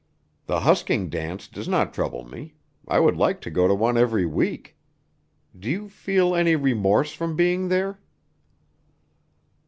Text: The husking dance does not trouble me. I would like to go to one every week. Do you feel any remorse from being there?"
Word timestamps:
The 0.47 0.61
husking 0.61 1.09
dance 1.09 1.47
does 1.47 1.67
not 1.67 1.93
trouble 1.93 2.27
me. 2.27 2.55
I 2.87 2.99
would 2.99 3.15
like 3.15 3.39
to 3.41 3.51
go 3.51 3.67
to 3.67 3.75
one 3.75 3.99
every 3.99 4.25
week. 4.25 4.75
Do 5.55 5.69
you 5.69 5.89
feel 5.89 6.33
any 6.33 6.55
remorse 6.55 7.13
from 7.13 7.35
being 7.35 7.67
there?" 7.67 7.99